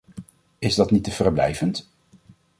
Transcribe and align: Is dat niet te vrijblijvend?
Is 0.59 0.75
dat 0.75 0.91
niet 0.91 1.03
te 1.03 1.11
vrijblijvend? 1.11 1.91